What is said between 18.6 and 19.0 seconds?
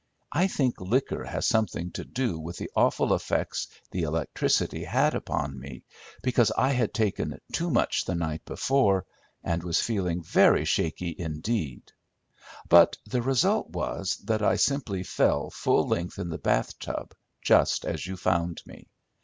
me.